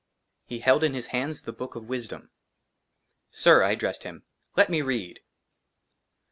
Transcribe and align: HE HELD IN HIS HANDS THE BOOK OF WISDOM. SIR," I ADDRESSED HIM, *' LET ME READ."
HE 0.45 0.61
HELD 0.61 0.83
IN 0.83 0.93
HIS 0.95 1.07
HANDS 1.13 1.41
THE 1.43 1.53
BOOK 1.53 1.75
OF 1.75 1.87
WISDOM. 1.87 2.31
SIR," 3.29 3.61
I 3.61 3.71
ADDRESSED 3.73 4.01
HIM, 4.01 4.23
*' 4.41 4.55
LET 4.57 4.71
ME 4.71 4.81
READ." 4.81 5.19